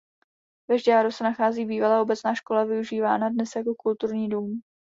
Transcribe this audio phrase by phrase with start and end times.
[0.69, 4.61] Ve Žďáru se nachází bývalá obecná škola využívaná dnes jako kulturní dům.